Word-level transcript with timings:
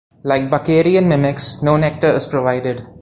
Like 0.23 0.49
Bakerian 0.49 1.05
mimics, 1.05 1.61
no 1.61 1.77
nectar 1.77 2.15
is 2.15 2.25
provided. 2.25 2.83